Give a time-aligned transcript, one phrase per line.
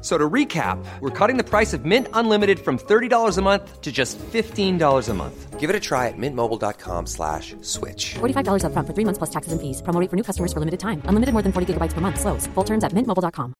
[0.00, 3.90] So to recap, we're cutting the price of Mint Unlimited from $30 a month to
[3.90, 5.58] just $15 a month.
[5.58, 8.14] Give it a try at mintmobile.com slash switch.
[8.20, 9.82] $45 upfront for three months plus taxes and fees.
[9.82, 11.02] Promo rate for new customers for limited time.
[11.10, 12.20] Unlimited more than 40 gigabytes per month.
[12.20, 12.46] Slows.
[12.54, 13.54] Full terms at mintmobile.com.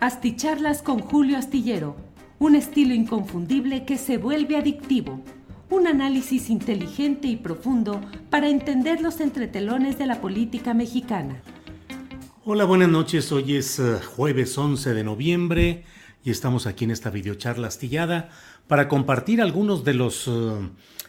[0.00, 1.96] Asticharlas con Julio Astillero.
[2.38, 5.20] Un estilo inconfundible que se vuelve adictivo.
[5.70, 11.40] Un análisis inteligente y profundo para entender los entretelones de la política mexicana.
[12.46, 13.32] Hola, buenas noches.
[13.32, 15.84] Hoy es eh, jueves 11 de noviembre
[16.22, 18.28] y estamos aquí en esta videocharla astillada
[18.68, 20.30] para compartir algunos de los eh,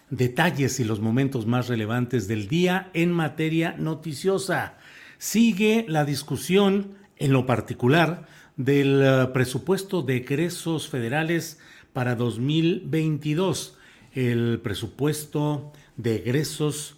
[0.09, 4.77] detalles y los momentos más relevantes del día en materia noticiosa.
[5.17, 11.59] Sigue la discusión, en lo particular, del eh, presupuesto de egresos federales
[11.91, 13.77] para 2022.
[14.13, 16.95] El presupuesto de egresos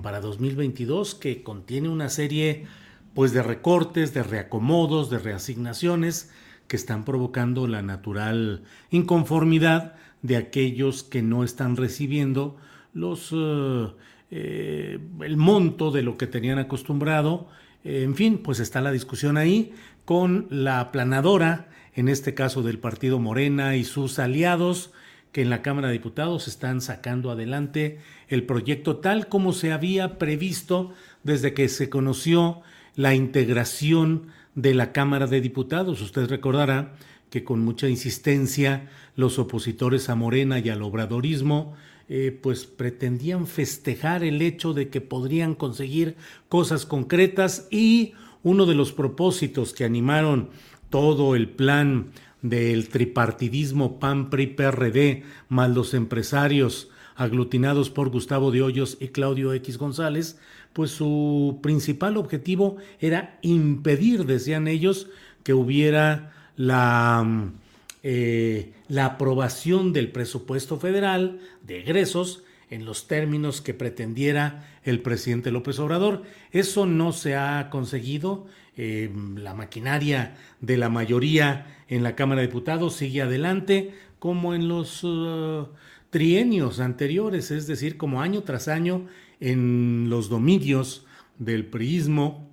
[0.00, 2.68] para 2022 que contiene una serie
[3.18, 6.30] pues de recortes, de reacomodos, de reasignaciones
[6.68, 12.56] que están provocando la natural inconformidad de aquellos que no están recibiendo
[12.94, 13.88] los eh,
[14.30, 17.48] eh, el monto de lo que tenían acostumbrado.
[17.82, 19.72] en fin, pues está la discusión ahí
[20.04, 24.92] con la aplanadora, en este caso del partido Morena y sus aliados,
[25.32, 30.18] que en la Cámara de Diputados están sacando adelante el proyecto tal como se había
[30.18, 30.92] previsto
[31.24, 32.62] desde que se conoció
[32.98, 34.26] la integración
[34.56, 36.02] de la Cámara de Diputados.
[36.02, 36.96] Usted recordará
[37.30, 41.76] que con mucha insistencia los opositores a Morena y al obradorismo
[42.08, 46.16] eh, pues pretendían festejar el hecho de que podrían conseguir
[46.48, 50.50] cosas concretas y uno de los propósitos que animaron
[50.90, 52.08] todo el plan
[52.42, 59.52] del tripartidismo PAN PRI PRD más los empresarios aglutinados por Gustavo de Hoyos y Claudio
[59.52, 60.38] X González,
[60.78, 65.08] pues su principal objetivo era impedir, decían ellos,
[65.42, 67.50] que hubiera la,
[68.04, 75.50] eh, la aprobación del presupuesto federal de egresos en los términos que pretendiera el presidente
[75.50, 76.22] López Obrador.
[76.52, 78.46] Eso no se ha conseguido.
[78.76, 84.68] Eh, la maquinaria de la mayoría en la Cámara de Diputados sigue adelante, como en
[84.68, 85.66] los uh,
[86.10, 89.06] trienios anteriores, es decir, como año tras año
[89.40, 91.06] en los dominios
[91.38, 92.48] del priismo,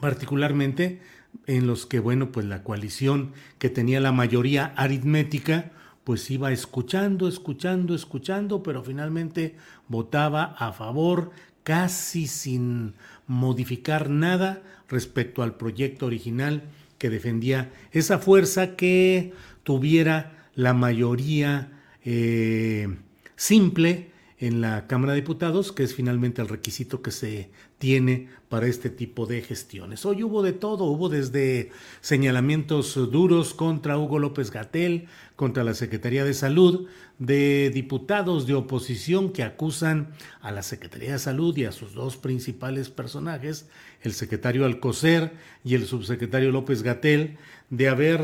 [0.00, 1.00] particularmente
[1.46, 5.72] en los que, bueno, pues la coalición que tenía la mayoría aritmética,
[6.04, 9.56] pues iba escuchando, escuchando, escuchando, pero finalmente
[9.88, 11.32] votaba a favor
[11.64, 12.94] casi sin
[13.26, 16.62] modificar nada respecto al proyecto original
[16.98, 19.32] que defendía esa fuerza que
[19.64, 21.75] tuviera la mayoría
[22.06, 22.88] eh,
[23.34, 28.66] simple en la Cámara de Diputados, que es finalmente el requisito que se tiene para
[28.66, 30.04] este tipo de gestiones.
[30.04, 35.06] Hoy hubo de todo, hubo desde señalamientos duros contra Hugo López Gatel,
[35.36, 36.86] contra la Secretaría de Salud,
[37.18, 40.12] de diputados de oposición que acusan
[40.42, 43.68] a la Secretaría de Salud y a sus dos principales personajes,
[44.02, 45.32] el secretario Alcocer
[45.64, 47.38] y el subsecretario López Gatel,
[47.70, 48.20] de haber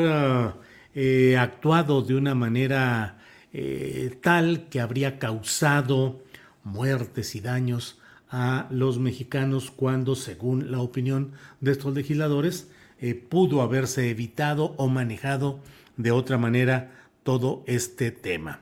[0.95, 3.19] eh, actuado de una manera
[3.53, 6.23] eh, tal que habría causado
[6.65, 7.99] muertes y daños
[8.31, 14.89] a los mexicanos cuando, según la opinión de estos legisladores, eh, pudo haberse evitado o
[14.89, 15.61] manejado
[15.97, 16.93] de otra manera
[17.25, 18.61] todo este tema.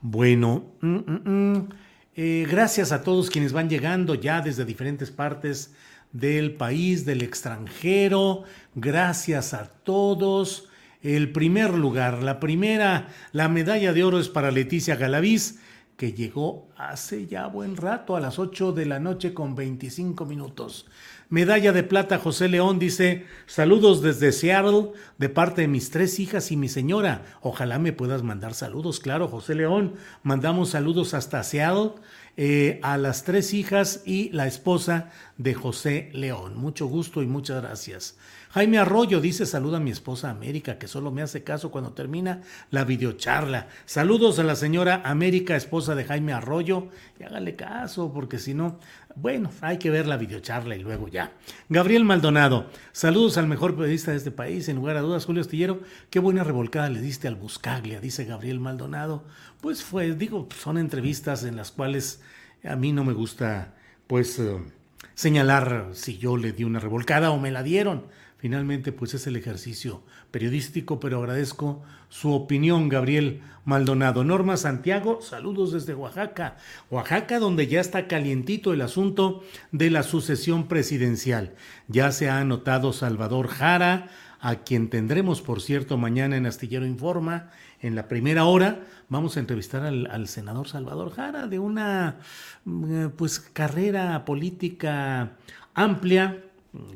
[0.00, 1.68] Bueno, mm, mm, mm,
[2.16, 5.74] eh, gracias a todos quienes van llegando ya desde diferentes partes
[6.12, 8.44] del país, del extranjero.
[8.74, 10.68] Gracias a todos
[11.02, 15.60] el primer lugar, la primera, la medalla de oro es para Leticia Galaviz,
[15.96, 20.86] que llegó hace ya buen rato, a las 8 de la noche con 25 minutos.
[21.32, 26.52] Medalla de plata José León dice, saludos desde Seattle de parte de mis tres hijas
[26.52, 27.24] y mi señora.
[27.40, 29.94] Ojalá me puedas mandar saludos, claro, José León.
[30.22, 31.92] Mandamos saludos hasta Seattle
[32.36, 35.08] eh, a las tres hijas y la esposa
[35.38, 36.56] de José León.
[36.58, 38.18] Mucho gusto y muchas gracias.
[38.52, 42.42] Jaime Arroyo dice saluda a mi esposa América, que solo me hace caso cuando termina
[42.70, 43.68] la videocharla.
[43.86, 46.88] Saludos a la señora América, esposa de Jaime Arroyo,
[47.18, 48.78] y hágale caso, porque si no,
[49.14, 51.32] bueno, hay que ver la videocharla y luego ya.
[51.68, 55.80] Gabriel Maldonado, saludos al mejor periodista de este país, en lugar a dudas, Julio Astillero,
[56.10, 59.24] qué buena revolcada le diste al Buscaglia, dice Gabriel Maldonado.
[59.60, 62.22] Pues fue, digo, son entrevistas en las cuales
[62.64, 63.74] a mí no me gusta,
[64.06, 64.58] pues, eh,
[65.14, 68.06] señalar si yo le di una revolcada o me la dieron
[68.42, 70.02] Finalmente, pues es el ejercicio
[70.32, 74.24] periodístico, pero agradezco su opinión, Gabriel Maldonado.
[74.24, 76.56] Norma Santiago, saludos desde Oaxaca.
[76.90, 81.54] Oaxaca, donde ya está calientito el asunto de la sucesión presidencial.
[81.86, 84.08] Ya se ha anotado Salvador Jara,
[84.40, 87.50] a quien tendremos, por cierto, mañana en Astillero Informa,
[87.80, 88.80] en la primera hora.
[89.08, 92.16] Vamos a entrevistar al, senador Salvador Jara de una
[92.64, 95.36] mm, pues carrera política
[95.74, 96.42] amplia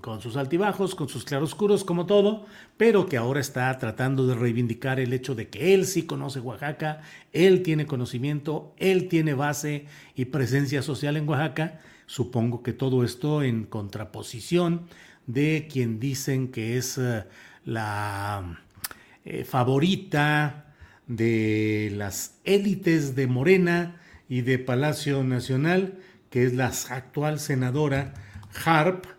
[0.00, 2.46] con sus altibajos, con sus claroscuros, como todo,
[2.76, 7.02] pero que ahora está tratando de reivindicar el hecho de que él sí conoce Oaxaca,
[7.32, 11.80] él tiene conocimiento, él tiene base y presencia social en Oaxaca.
[12.06, 14.86] Supongo que todo esto en contraposición
[15.26, 17.24] de quien dicen que es eh,
[17.64, 18.62] la
[19.24, 20.74] eh, favorita
[21.06, 25.98] de las élites de Morena y de Palacio Nacional,
[26.30, 28.14] que es la actual senadora
[28.64, 29.15] Harp,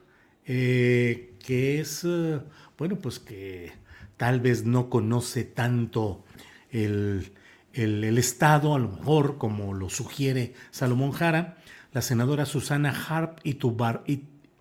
[0.47, 2.39] eh, que es, eh,
[2.77, 3.73] bueno, pues que
[4.15, 6.23] tal vez no conoce tanto
[6.71, 7.33] el,
[7.73, 11.57] el, Estado, a lo mejor, como lo sugiere Salomón Jara,
[11.91, 13.57] la senadora Susana Harp y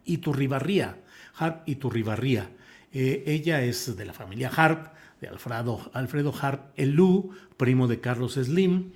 [0.05, 0.99] Iturribarría.
[1.37, 2.51] Harp Iturribarría.
[2.93, 8.35] Eh, ella es de la familia Harp, de Alfredo, Alfredo Harp Elú, primo de Carlos
[8.35, 8.93] Slim.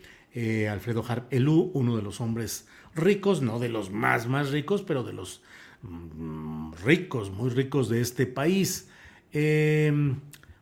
[0.71, 5.03] Alfredo Harp Elú, uno de los hombres ricos, no de los más, más ricos, pero
[5.03, 5.43] de los
[5.83, 8.89] Mm, ricos, muy ricos de este país.
[9.33, 10.21] Em,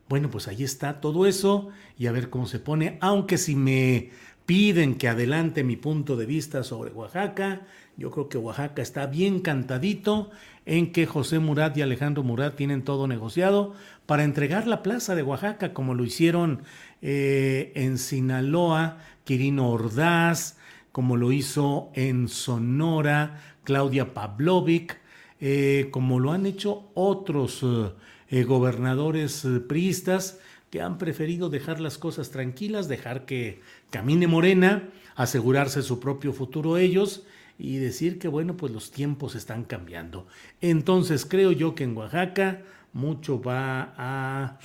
[0.08, 1.68] bueno, pues ahí está todo eso
[1.98, 4.10] y a ver cómo se pone, aunque si me
[4.46, 7.66] piden que adelante mi punto de vista sobre Oaxaca,
[7.96, 10.30] yo creo que Oaxaca está bien cantadito
[10.64, 13.74] en que José Murat y Alejandro Murat tienen todo negociado
[14.06, 16.62] para entregar la plaza de Oaxaca como lo hicieron
[17.02, 20.56] eh, en Sinaloa, Quirino Ordaz,
[20.92, 24.98] como lo hizo en Sonora, Claudia Pavlovic,
[25.40, 27.90] eh, como lo han hecho otros eh,
[28.30, 30.40] eh, gobernadores priistas
[30.70, 36.76] que han preferido dejar las cosas tranquilas, dejar que camine Morena, asegurarse su propio futuro
[36.76, 37.22] ellos
[37.58, 40.26] y decir que bueno, pues los tiempos están cambiando.
[40.60, 42.62] Entonces creo yo que en Oaxaca
[42.92, 44.58] mucho va a,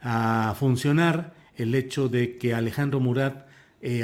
[0.00, 3.46] a funcionar el hecho de que Alejandro Murat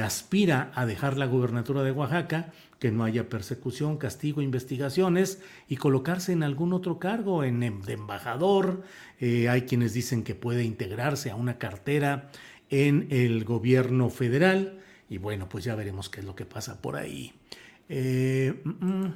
[0.02, 6.32] aspira a dejar la gubernatura de Oaxaca que no haya persecución, castigo, investigaciones y colocarse
[6.32, 8.82] en algún otro cargo, en, em, de embajador.
[9.20, 12.30] Eh, hay quienes dicen que puede integrarse a una cartera
[12.70, 14.78] en el gobierno federal
[15.10, 17.32] y bueno, pues ya veremos qué es lo que pasa por ahí.
[17.88, 19.14] Eh, mm, mm.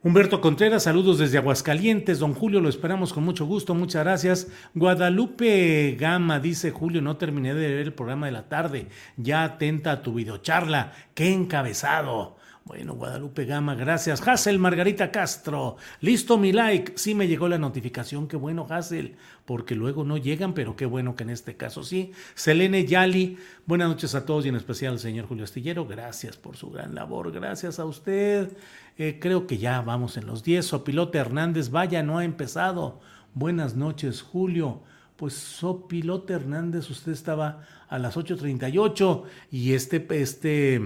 [0.00, 2.20] Humberto Contreras, saludos desde Aguascalientes.
[2.20, 3.74] Don Julio, lo esperamos con mucho gusto.
[3.74, 4.48] Muchas gracias.
[4.74, 8.86] Guadalupe Gama dice: Julio, no terminé de ver el programa de la tarde.
[9.16, 10.92] Ya atenta a tu videocharla.
[11.14, 12.37] ¡Qué encabezado!
[12.68, 14.20] Bueno, Guadalupe Gama, gracias.
[14.28, 16.92] Hassel Margarita Castro, listo mi like.
[16.98, 21.16] Sí me llegó la notificación, qué bueno, Hassel, porque luego no llegan, pero qué bueno
[21.16, 22.12] que en este caso sí.
[22.34, 26.58] Selene Yali, buenas noches a todos y en especial al señor Julio Astillero, gracias por
[26.58, 28.54] su gran labor, gracias a usted.
[28.98, 30.66] Eh, creo que ya vamos en los 10.
[30.66, 33.00] Sopilote Hernández, vaya, no ha empezado.
[33.32, 34.82] Buenas noches, Julio.
[35.16, 40.82] Pues Sopilote Hernández, usted estaba a las 8.38 y este, este,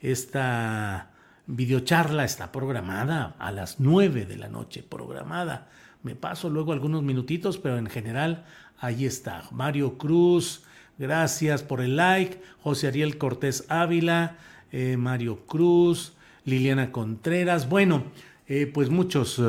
[0.00, 1.12] esta
[1.46, 5.68] videocharla está programada a las 9 de la noche, programada.
[6.02, 8.44] Me paso luego algunos minutitos, pero en general
[8.78, 9.44] ahí está.
[9.50, 10.64] Mario Cruz,
[10.98, 12.40] gracias por el like.
[12.60, 14.36] José Ariel Cortés Ávila,
[14.72, 17.68] eh, Mario Cruz, Liliana Contreras.
[17.68, 18.04] Bueno,
[18.46, 19.40] eh, pues muchos.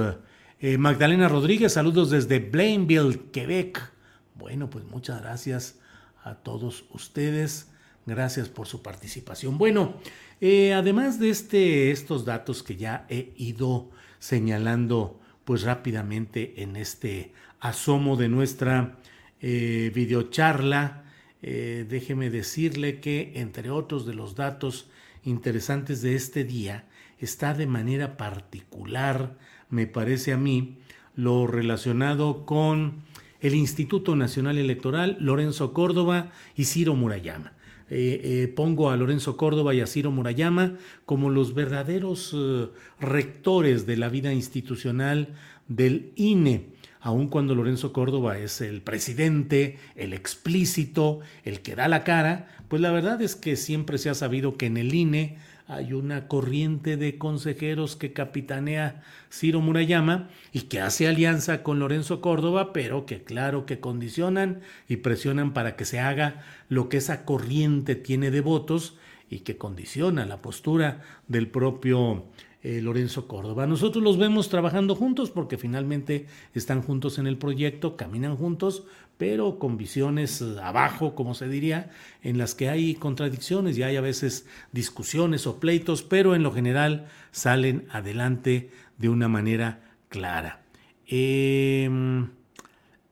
[0.62, 3.92] Eh, Magdalena Rodríguez, saludos desde Blainville, Quebec.
[4.36, 5.80] Bueno, pues muchas gracias
[6.24, 7.70] a todos ustedes.
[8.06, 9.58] Gracias por su participación.
[9.58, 9.96] Bueno,
[10.40, 17.34] eh, además de este, estos datos que ya he ido señalando pues rápidamente en este
[17.60, 18.98] asomo de nuestra
[19.42, 21.04] eh, videocharla,
[21.42, 24.90] eh, déjeme decirle que entre otros de los datos
[25.24, 26.88] interesantes de este día
[27.20, 29.38] está de manera particular,
[29.70, 30.78] me parece a mí,
[31.16, 33.04] lo relacionado con
[33.40, 37.55] el Instituto Nacional Electoral, Lorenzo Córdoba y Ciro Murayama.
[37.90, 40.74] Eh, eh, pongo a Lorenzo Córdoba y a Ciro Murayama
[41.06, 42.68] como los verdaderos eh,
[43.00, 45.36] rectores de la vida institucional
[45.68, 46.74] del INE
[47.06, 52.82] aun cuando Lorenzo Córdoba es el presidente, el explícito, el que da la cara, pues
[52.82, 55.38] la verdad es que siempre se ha sabido que en el INE
[55.68, 62.22] hay una corriente de consejeros que capitanea Ciro Murayama y que hace alianza con Lorenzo
[62.22, 67.26] Córdoba, pero que claro que condicionan y presionan para que se haga lo que esa
[67.26, 68.98] corriente tiene de votos
[69.30, 72.26] y que condiciona la postura del propio
[72.62, 73.68] eh, Lorenzo Córdoba.
[73.68, 78.86] Nosotros los vemos trabajando juntos porque finalmente están juntos en el proyecto, caminan juntos,
[79.18, 81.90] pero con visiones eh, abajo, como se diría,
[82.22, 86.52] en las que hay contradicciones y hay a veces discusiones o pleitos, pero en lo
[86.52, 90.62] general salen adelante de una manera clara.
[91.08, 92.28] Em, mm,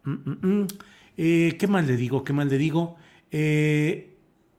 [0.04, 0.68] mm, mm,
[1.18, 2.24] eh, ¿Qué más le digo?
[2.24, 2.98] ¿Qué más le digo?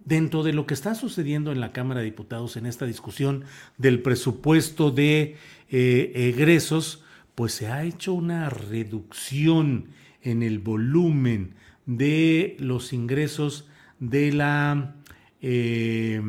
[0.05, 3.45] dentro de lo que está sucediendo en la Cámara de Diputados en esta discusión
[3.79, 5.37] del presupuesto de
[5.71, 7.03] eh, egresos,
[7.35, 9.89] pues se ha hecho una reducción
[10.25, 11.55] en el volumen
[11.87, 13.69] de los ingresos
[14.01, 14.97] de la
[15.41, 16.21] eh,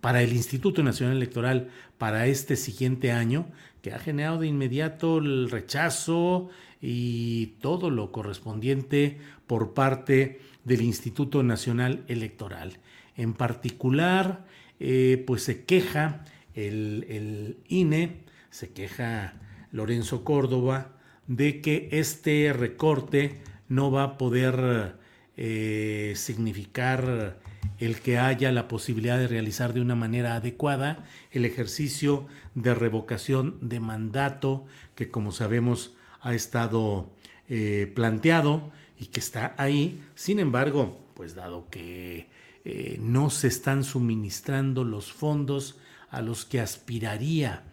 [0.00, 3.46] para el Instituto Nacional Electoral para este siguiente año,
[3.82, 6.50] que ha generado de inmediato el rechazo
[6.80, 12.78] y todo lo correspondiente por parte del Instituto Nacional Electoral.
[13.16, 14.44] En particular,
[14.78, 16.24] eh, pues se queja
[16.54, 19.34] el, INE, se queja
[19.72, 20.95] Lorenzo Córdoba
[21.26, 24.96] de que este recorte no va a poder
[25.36, 27.38] eh, significar
[27.78, 33.58] el que haya la posibilidad de realizar de una manera adecuada el ejercicio de revocación
[33.60, 34.64] de mandato
[34.94, 37.10] que como sabemos ha estado
[37.48, 40.02] eh, planteado y que está ahí.
[40.14, 42.28] Sin embargo, pues dado que
[42.64, 45.78] eh, no se están suministrando los fondos
[46.08, 47.64] a los que aspiraría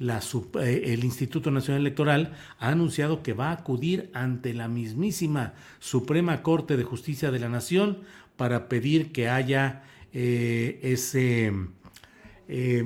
[0.00, 6.42] eh, el Instituto Nacional Electoral ha anunciado que va a acudir ante la mismísima Suprema
[6.42, 7.98] Corte de Justicia de la Nación
[8.36, 11.52] para pedir que haya ese,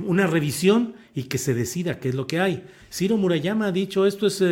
[0.07, 2.65] una revisión y que se decida qué es lo que hay.
[2.91, 4.43] Ciro Murayama ha dicho esto es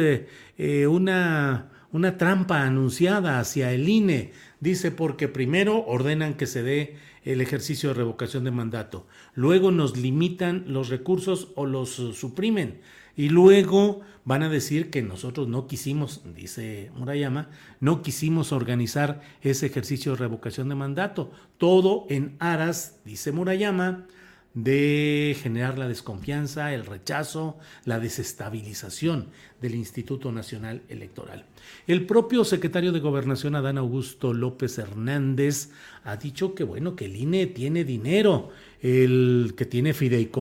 [0.86, 7.40] una, una trampa anunciada hacia el INE Dice porque primero ordenan que se dé el
[7.40, 12.80] ejercicio de revocación de mandato, luego nos limitan los recursos o los suprimen.
[13.16, 17.50] Y luego van a decir que nosotros no quisimos, dice Murayama,
[17.80, 24.06] no quisimos organizar ese ejercicio de revocación de mandato, todo en aras, dice Murayama,
[24.54, 29.28] de generar la desconfianza, el rechazo, la desestabilización
[29.60, 31.44] del Instituto Nacional Electoral.
[31.86, 35.70] El propio secretario de Gobernación, Adán Augusto López Hernández,
[36.04, 40.40] ha dicho que bueno, que el INE tiene dinero, el que tiene fideicomiso.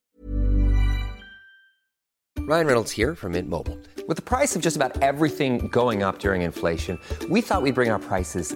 [2.47, 3.77] Ryan Reynolds here from Mint Mobile.
[4.07, 6.97] With the price of just about everything going up during inflation,
[7.29, 8.55] we thought we'd bring our prices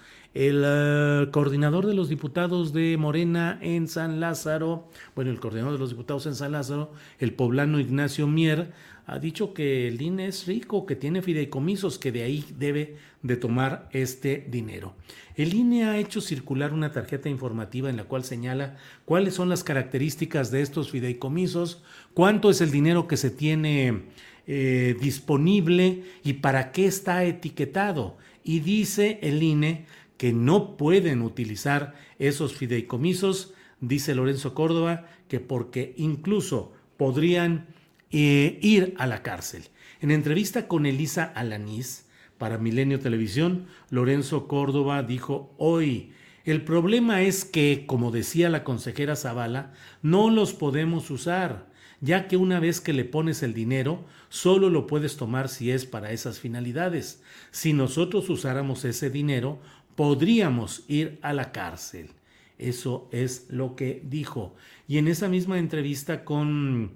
[0.33, 5.79] El uh, coordinador de los diputados de Morena en San Lázaro, bueno, el coordinador de
[5.79, 8.71] los diputados en San Lázaro, el poblano Ignacio Mier,
[9.05, 13.35] ha dicho que el INE es rico, que tiene fideicomisos, que de ahí debe de
[13.35, 14.93] tomar este dinero.
[15.35, 19.65] El INE ha hecho circular una tarjeta informativa en la cual señala cuáles son las
[19.65, 21.83] características de estos fideicomisos,
[22.13, 24.03] cuánto es el dinero que se tiene
[24.47, 29.85] eh, disponible y para qué está etiquetado y dice el INE
[30.21, 37.65] que no pueden utilizar esos fideicomisos, dice Lorenzo Córdoba, que porque incluso podrían
[38.11, 39.63] eh, ir a la cárcel.
[39.99, 46.11] En entrevista con Elisa Alanís para Milenio Televisión, Lorenzo Córdoba dijo hoy,
[46.45, 49.73] el problema es que, como decía la consejera Zavala,
[50.03, 54.85] no los podemos usar, ya que una vez que le pones el dinero, solo lo
[54.85, 57.23] puedes tomar si es para esas finalidades.
[57.51, 59.59] Si nosotros usáramos ese dinero,
[59.95, 62.09] podríamos ir a la cárcel.
[62.57, 64.55] Eso es lo que dijo.
[64.87, 66.91] Y en esa misma entrevista con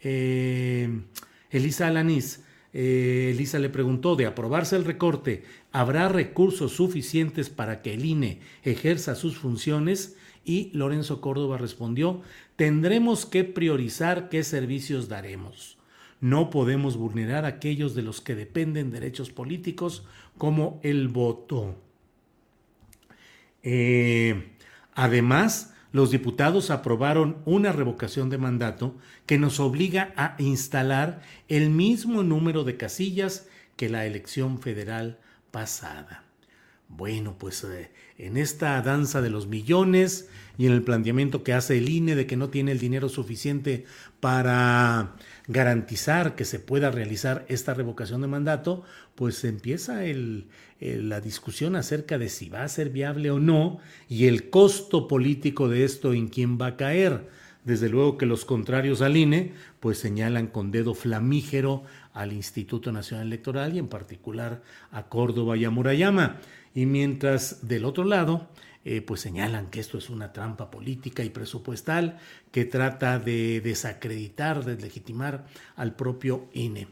[0.00, 1.00] eh,
[1.50, 7.94] Elisa Alanís, eh, Elisa le preguntó, de aprobarse el recorte, ¿habrá recursos suficientes para que
[7.94, 10.16] el INE ejerza sus funciones?
[10.44, 12.22] Y Lorenzo Córdoba respondió,
[12.56, 15.78] tendremos que priorizar qué servicios daremos.
[16.20, 20.04] No podemos vulnerar aquellos de los que dependen derechos políticos
[20.36, 21.76] como el voto.
[23.70, 24.54] Eh,
[24.94, 28.96] además, los diputados aprobaron una revocación de mandato
[29.26, 33.46] que nos obliga a instalar el mismo número de casillas
[33.76, 35.18] que la elección federal
[35.50, 36.24] pasada.
[36.88, 41.76] Bueno, pues eh, en esta danza de los millones y en el planteamiento que hace
[41.76, 43.84] el INE de que no tiene el dinero suficiente
[44.20, 45.14] para
[45.46, 48.84] garantizar que se pueda realizar esta revocación de mandato,
[49.14, 50.06] pues empieza
[50.80, 55.68] la discusión acerca de si va a ser viable o no y el costo político
[55.68, 57.28] de esto en quién va a caer.
[57.64, 61.82] Desde luego que los contrarios al INE pues señalan con dedo flamígero
[62.12, 66.36] al Instituto Nacional Electoral y en particular a Córdoba y a Murayama.
[66.74, 68.48] Y mientras del otro lado,
[68.84, 72.18] eh, pues señalan que esto es una trampa política y presupuestal
[72.50, 75.44] que trata de desacreditar, deslegitimar
[75.76, 76.88] al propio INE.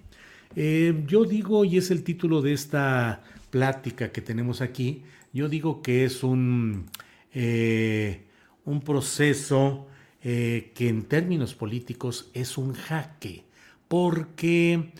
[0.54, 3.22] Eh, yo digo, y es el título de esta
[3.56, 6.90] plática que tenemos aquí, yo digo que es un,
[7.32, 8.26] eh,
[8.66, 9.88] un proceso
[10.22, 13.44] que en términos políticos es un jaque,
[13.86, 14.90] porque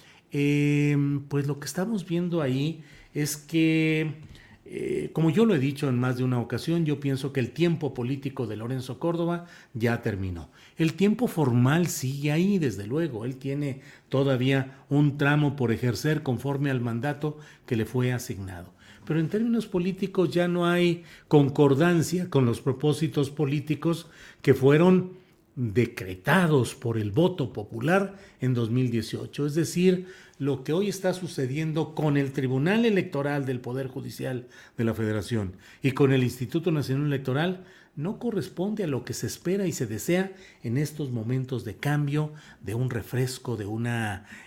[1.29, 4.15] pues lo que estamos viendo ahí es que
[4.68, 7.52] eh, como yo lo he dicho en más de una ocasión, yo pienso que el
[7.52, 10.50] tiempo político de Lorenzo Córdoba ya terminó.
[10.76, 13.24] El tiempo formal sigue ahí, desde luego.
[13.24, 18.72] Él tiene todavía un tramo por ejercer conforme al mandato que le fue asignado.
[19.05, 24.09] Pero en términos políticos ya no hay concordancia con los propósitos políticos
[24.42, 25.12] que fueron
[25.57, 29.47] decretados por el voto popular en 2018.
[29.47, 30.07] Es decir,
[30.38, 35.55] lo que hoy está sucediendo con el Tribunal Electoral del Poder Judicial de la Federación
[35.83, 37.64] y con el Instituto Nacional Electoral
[37.97, 42.35] no corresponde a lo que se espera y se desea en estos momentos de cambio,
[42.61, 43.88] de un refresco, de un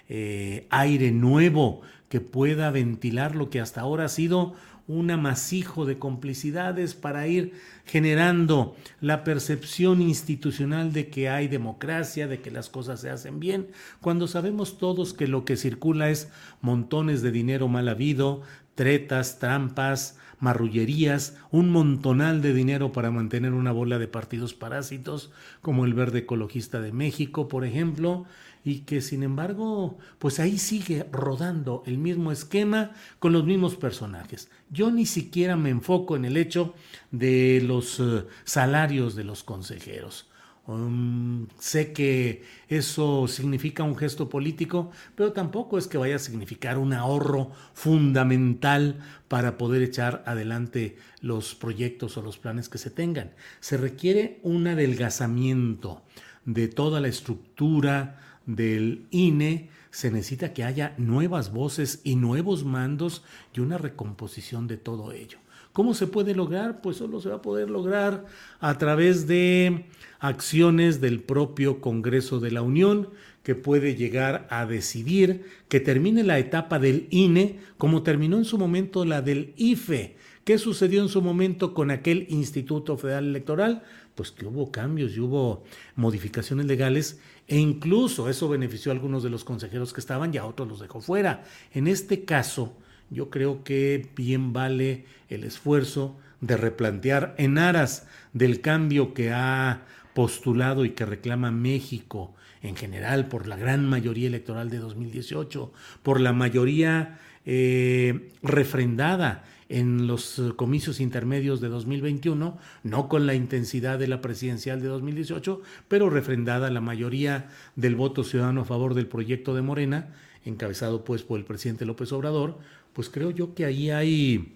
[0.08, 4.54] eh, aire nuevo que pueda ventilar lo que hasta ahora ha sido
[4.90, 7.54] un amasijo de complicidades para ir
[7.86, 13.68] generando la percepción institucional de que hay democracia, de que las cosas se hacen bien,
[14.02, 16.30] cuando sabemos todos que lo que circula es
[16.62, 18.42] montones de dinero mal habido,
[18.80, 25.84] tretas, trampas, marrullerías, un montonal de dinero para mantener una bola de partidos parásitos, como
[25.84, 28.26] el Verde Ecologista de México, por ejemplo,
[28.64, 34.50] y que sin embargo, pues ahí sigue rodando el mismo esquema con los mismos personajes.
[34.70, 36.74] Yo ni siquiera me enfoco en el hecho
[37.12, 40.29] de los eh, salarios de los consejeros.
[40.70, 46.78] Um, sé que eso significa un gesto político, pero tampoco es que vaya a significar
[46.78, 53.32] un ahorro fundamental para poder echar adelante los proyectos o los planes que se tengan.
[53.62, 56.04] Se requiere un adelgazamiento
[56.46, 63.24] de toda la estructura, del INE, se necesita que haya nuevas voces y nuevos mandos
[63.56, 65.40] y una recomposición de todo ello.
[65.74, 66.82] ¿Cómo se puede lograr?
[66.82, 68.26] Pues solo se va a poder lograr
[68.60, 69.86] a través de
[70.20, 73.10] acciones del propio Congreso de la Unión,
[73.44, 78.58] que puede llegar a decidir que termine la etapa del INE como terminó en su
[78.58, 80.18] momento la del IFE.
[80.44, 83.84] ¿Qué sucedió en su momento con aquel Instituto Federal Electoral?
[84.16, 85.64] Pues que hubo cambios y hubo
[85.96, 90.46] modificaciones legales e incluso eso benefició a algunos de los consejeros que estaban y a
[90.46, 91.44] otros los dejó fuera.
[91.74, 92.76] En este caso,
[93.10, 99.82] yo creo que bien vale el esfuerzo de replantear en aras del cambio que ha
[100.14, 105.72] postulado y que reclama México en general por la gran mayoría electoral de 2018,
[106.04, 114.00] por la mayoría eh, refrendada en los comicios intermedios de 2021, no con la intensidad
[114.00, 119.08] de la presidencial de 2018, pero refrendada la mayoría del voto ciudadano a favor del
[119.08, 120.08] proyecto de Morena,
[120.46, 122.58] encabezado pues por el presidente López Obrador,
[122.94, 124.54] pues creo yo que ahí hay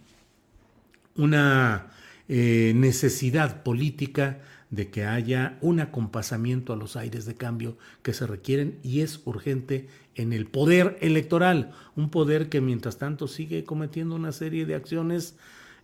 [1.16, 1.92] una
[2.28, 8.26] eh, necesidad política de que haya un acompasamiento a los aires de cambio que se
[8.26, 14.16] requieren y es urgente en el poder electoral, un poder que mientras tanto sigue cometiendo
[14.16, 15.36] una serie de acciones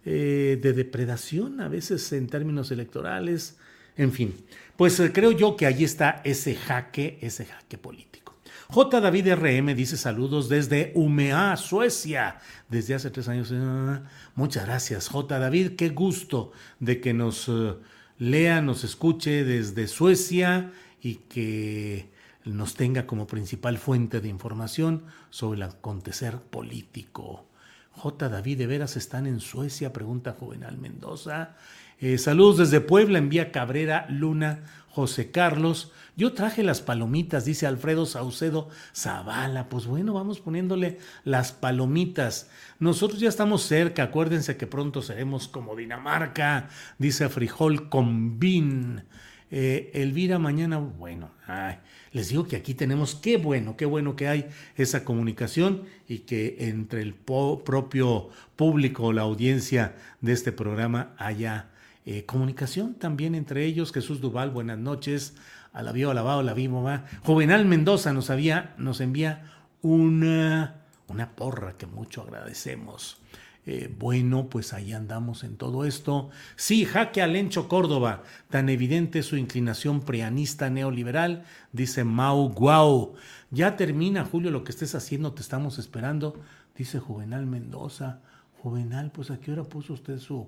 [0.05, 3.57] eh, de depredación, a veces en términos electorales,
[3.95, 4.33] en fin,
[4.75, 8.28] pues eh, creo yo que ahí está ese jaque, ese jaque político.
[8.71, 9.01] J.
[9.01, 12.37] David RM dice saludos desde Umea, Suecia,
[12.69, 13.51] desde hace tres años.
[13.51, 14.03] Ah,
[14.35, 15.39] muchas gracias, J.
[15.39, 17.73] David, qué gusto de que nos eh,
[18.19, 22.11] lea, nos escuche desde Suecia y que
[22.45, 27.47] nos tenga como principal fuente de información sobre el acontecer político.
[27.93, 28.29] J.
[28.29, 29.91] David, ¿de veras están en Suecia?
[29.91, 31.55] Pregunta Juvenal Mendoza.
[31.97, 34.63] Eh, saludos desde Puebla, envía Cabrera Luna
[34.99, 35.93] José Carlos.
[36.17, 39.69] Yo traje las palomitas, dice Alfredo Saucedo Zavala.
[39.69, 42.49] Pues bueno, vamos poniéndole las palomitas.
[42.79, 49.03] Nosotros ya estamos cerca, acuérdense que pronto seremos como Dinamarca, dice Frijol Combin.
[49.51, 51.77] Eh, Elvira, mañana, bueno, ay,
[52.11, 56.57] les digo que aquí tenemos, qué bueno, qué bueno que hay esa comunicación y que
[56.67, 61.69] entre el propio público, la audiencia de este programa haya
[62.11, 63.93] eh, comunicación también entre ellos.
[63.93, 65.35] Jesús Duval, buenas noches.
[65.73, 67.05] A la vio, alabado, la vi, mamá.
[67.23, 69.51] Juvenal Mendoza nos, había, nos envía
[69.83, 73.21] una, una porra que mucho agradecemos.
[73.67, 76.31] Eh, bueno, pues ahí andamos en todo esto.
[76.55, 81.43] Sí, jaque Alencho Córdoba, tan evidente su inclinación prianista neoliberal,
[81.73, 83.13] dice Mau Guau.
[83.51, 86.41] Ya termina, Julio, lo que estés haciendo, te estamos esperando,
[86.75, 88.21] dice Juvenal Mendoza.
[88.63, 90.47] Juvenal, pues a qué hora puso usted su,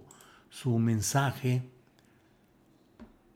[0.51, 1.63] su mensaje.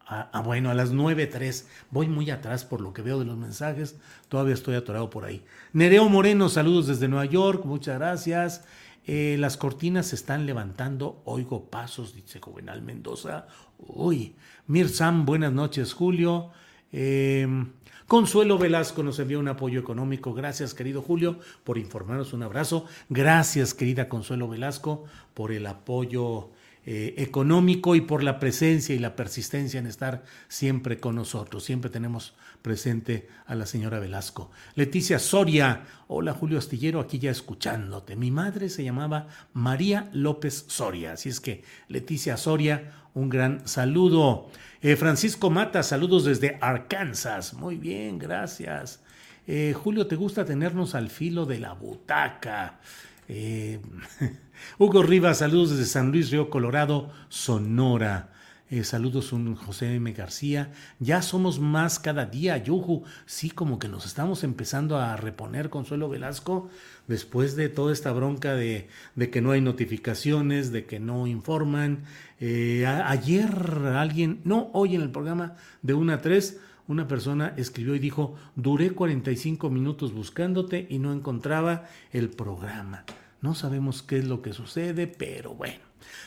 [0.08, 1.66] Ah, bueno, a las 9.03.
[1.90, 3.96] Voy muy atrás por lo que veo de los mensajes.
[4.30, 5.44] Todavía estoy atorado por ahí.
[5.74, 7.66] Nereo Moreno, saludos desde Nueva York.
[7.66, 8.66] Muchas gracias.
[9.08, 13.48] Eh, las cortinas se están levantando, oigo pasos, dice Juvenal Mendoza.
[13.78, 14.36] Uy,
[14.68, 16.52] Mirsam, buenas noches, Julio.
[16.92, 17.72] Em,
[18.08, 20.34] Consuelo Velasco nos envió un apoyo económico.
[20.34, 22.34] Gracias, querido Julio, por informarnos.
[22.34, 22.86] Un abrazo.
[23.10, 26.52] Gracias, querida Consuelo Velasco, por el apoyo
[26.88, 31.64] eh, económico y por la presencia y la persistencia en estar siempre con nosotros.
[31.64, 34.52] Siempre tenemos presente a la señora Velasco.
[34.76, 38.16] Leticia Soria, hola Julio Astillero, aquí ya escuchándote.
[38.16, 44.50] Mi madre se llamaba María López Soria, así es que Leticia Soria, un gran saludo.
[44.82, 47.56] Eh, Francisco Mata, saludos desde Arkansas.
[47.56, 49.02] Muy bien, gracias.
[49.48, 52.80] Eh, Julio, ¿te gusta tenernos al filo de la butaca?
[53.28, 53.80] Eh,
[54.78, 58.32] Hugo Rivas, saludos desde San Luis Río Colorado, Sonora.
[58.68, 60.12] Eh, saludos un José M.
[60.14, 60.74] García.
[61.00, 63.04] Ya somos más cada día, Yuju.
[63.28, 66.70] Sí, como que nos estamos empezando a reponer, Consuelo Velasco,
[67.08, 68.88] después de toda esta bronca de,
[69.32, 72.06] que no hay notificaciones, de que no informan.
[72.40, 73.52] Eh, ayer
[73.96, 78.36] alguien, no, hoy en el programa de 1 a 3, una persona escribió y dijo,
[78.56, 83.06] duré 45 minutos buscándote y no encontraba el programa.
[83.42, 85.80] No sabemos qué es lo que sucede, pero bueno.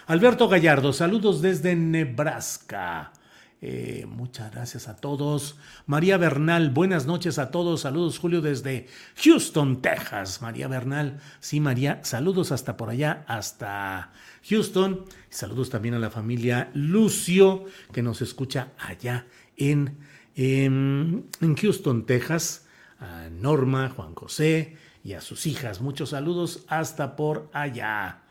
[0.07, 3.13] Alberto Gallardo, saludos desde Nebraska.
[3.61, 5.57] Eh, muchas gracias a todos.
[5.87, 7.81] María Bernal, buenas noches a todos.
[7.81, 8.87] Saludos, Julio, desde
[9.25, 10.41] Houston, Texas.
[10.43, 14.13] María Bernal, sí, María, saludos hasta por allá, hasta
[14.49, 15.05] Houston.
[15.29, 19.99] Saludos también a la familia Lucio, que nos escucha allá en,
[20.39, 22.65] en, en Houston, Texas.
[23.01, 25.81] A Norma, Juan José, y a sus hijas.
[25.81, 28.23] Muchos saludos hasta por allá.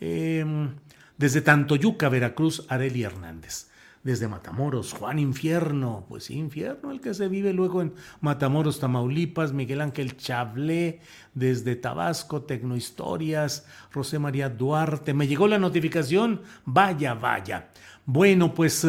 [0.00, 0.74] Em,
[1.18, 3.68] desde Tantoyuca, Veracruz, Areli Hernández.
[4.02, 9.80] Desde Matamoros, Juan Infierno, pues Infierno, el que se vive luego en Matamoros, Tamaulipas, Miguel
[9.80, 11.00] Ángel Chablé,
[11.32, 15.14] desde Tabasco, Tecnohistorias, José María Duarte.
[15.14, 17.70] Me llegó la notificación, vaya, vaya.
[18.04, 18.86] Bueno, pues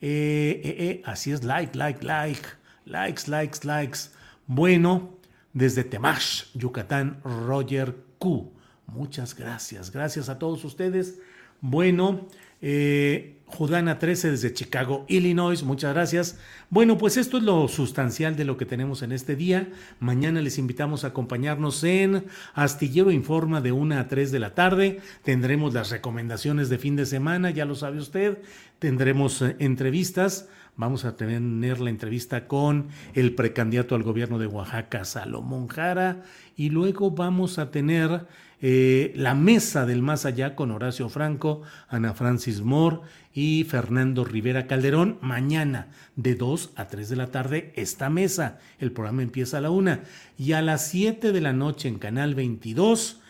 [0.00, 2.48] eh, eh, eh, así es, like, like, like,
[2.84, 4.10] likes, likes, likes.
[4.46, 5.18] Bueno,
[5.52, 8.52] desde Temash, Yucatán, Roger Q.
[8.86, 9.90] Muchas gracias.
[9.90, 11.18] Gracias a todos ustedes.
[11.60, 12.28] Bueno,
[12.60, 15.62] eh, Judana 13 desde Chicago, Illinois.
[15.62, 16.38] Muchas gracias.
[16.68, 19.70] Bueno, pues esto es lo sustancial de lo que tenemos en este día.
[20.00, 25.00] Mañana les invitamos a acompañarnos en Astillero Informa de 1 a 3 de la tarde.
[25.22, 28.38] Tendremos las recomendaciones de fin de semana, ya lo sabe usted.
[28.78, 35.04] Tendremos eh, entrevistas Vamos a tener la entrevista con el precandidato al gobierno de Oaxaca,
[35.04, 36.22] Salomón Jara,
[36.54, 38.28] y luego vamos a tener
[38.60, 43.00] eh, la mesa del más allá con Horacio Franco, Ana Francis Moore
[43.32, 45.18] y Fernando Rivera Calderón.
[45.20, 48.58] Mañana de 2 a 3 de la tarde esta mesa.
[48.78, 49.98] El programa empieza a la 1
[50.36, 53.20] y a las 7 de la noche en Canal 22.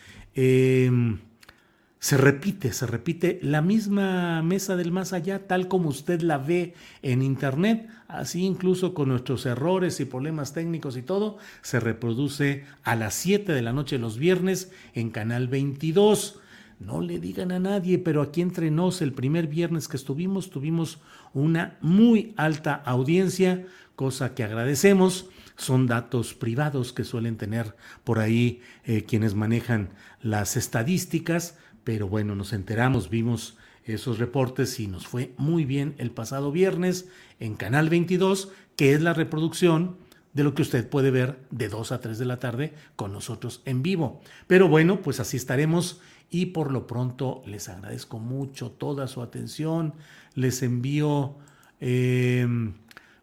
[1.99, 6.73] Se repite, se repite la misma mesa del más allá, tal como usted la ve
[7.01, 12.95] en internet, así incluso con nuestros errores y problemas técnicos y todo, se reproduce a
[12.95, 16.39] las 7 de la noche los viernes en Canal 22.
[16.79, 20.99] No le digan a nadie, pero aquí entre nos, el primer viernes que estuvimos, tuvimos
[21.33, 23.65] una muy alta audiencia,
[23.97, 25.29] cosa que agradecemos.
[25.57, 29.89] Son datos privados que suelen tener por ahí eh, quienes manejan
[30.21, 36.11] las estadísticas pero bueno, nos enteramos, vimos esos reportes y nos fue muy bien el
[36.11, 39.97] pasado viernes en Canal 22, que es la reproducción
[40.33, 43.61] de lo que usted puede ver de 2 a 3 de la tarde con nosotros
[43.65, 44.21] en vivo.
[44.47, 49.95] Pero bueno, pues así estaremos y por lo pronto les agradezco mucho toda su atención,
[50.35, 51.35] les envío
[51.79, 52.75] em,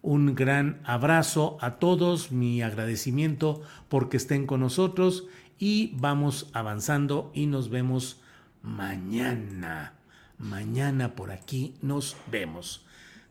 [0.02, 5.26] un gran abrazo a todos, mi agradecimiento porque estén con nosotros
[5.58, 8.20] y vamos avanzando y nos vemos
[8.66, 9.94] mañana.
[10.38, 12.84] Mañana por aquí nos vemos.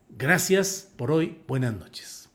[0.08, 1.38] Gracias por hoy.
[1.46, 2.28] Buenas noches.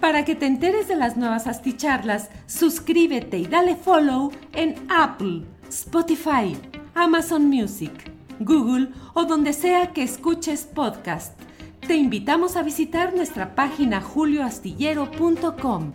[0.00, 6.56] Para que te enteres de las nuevas asticharlas, suscríbete y dale follow en Apple, Spotify,
[6.94, 7.92] Amazon Music,
[8.40, 11.38] Google o donde sea que escuches podcast.
[11.86, 15.94] Te invitamos a visitar nuestra página julioastillero.com.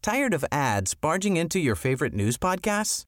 [0.00, 3.07] Tired of ads barging into your favorite news podcasts?